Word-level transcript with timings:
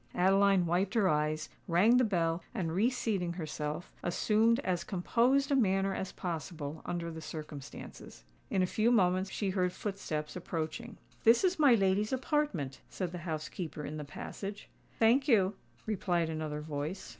Adeline 0.15 0.65
wiped 0.65 0.95
her 0.95 1.07
eyes, 1.07 1.47
rang 1.67 1.97
the 1.97 2.03
bell, 2.03 2.41
and 2.55 2.71
reseating 2.73 3.33
herself, 3.33 3.91
assumed 4.01 4.59
as 4.61 4.83
composed 4.83 5.51
a 5.51 5.55
manner 5.55 5.93
as 5.93 6.11
possible 6.11 6.81
under 6.87 7.11
the 7.11 7.21
circumstances. 7.21 8.23
In 8.49 8.63
a 8.63 8.65
few 8.65 8.89
moments 8.91 9.29
she 9.29 9.51
heard 9.51 9.71
footsteps 9.71 10.35
approaching. 10.35 10.97
"This 11.23 11.43
is 11.43 11.59
my 11.59 11.75
lady's 11.75 12.11
apartment," 12.11 12.81
said 12.89 13.11
the 13.11 13.19
housekeeper 13.29 13.85
in 13.85 13.97
the 13.97 14.03
passage. 14.03 14.69
"Thank 14.97 15.27
you," 15.27 15.53
replied 15.85 16.31
another 16.31 16.61
voice. 16.61 17.09